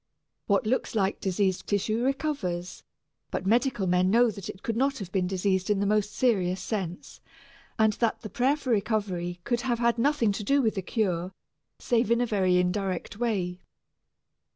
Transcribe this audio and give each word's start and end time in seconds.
What 0.47 0.65
looks 0.65 0.95
like 0.95 1.19
diseased 1.19 1.67
tissue 1.67 2.03
recovers, 2.03 2.81
but 3.29 3.45
medical 3.45 3.85
men 3.85 4.09
know 4.09 4.31
that 4.31 4.49
it 4.49 4.63
could 4.63 4.75
not 4.75 4.97
have 4.97 5.11
been 5.11 5.27
diseased 5.27 5.69
in 5.69 5.79
the 5.79 5.85
most 5.85 6.11
serious 6.15 6.59
sense, 6.59 7.21
and 7.77 7.93
that 7.93 8.21
the 8.21 8.29
prayer 8.31 8.57
for 8.57 8.71
recovery 8.71 9.41
could 9.43 9.61
have 9.61 9.77
had 9.77 9.99
nothing 9.99 10.31
to 10.31 10.43
do 10.43 10.59
with 10.59 10.73
the 10.73 10.81
cure, 10.81 11.33
save 11.77 12.09
in 12.09 12.19
a 12.19 12.25
very 12.25 12.57
indirect 12.57 13.17
way. 13.19 13.61